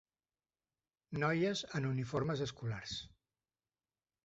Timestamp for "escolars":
2.49-2.99